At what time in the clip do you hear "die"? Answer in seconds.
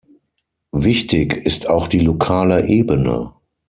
1.87-1.99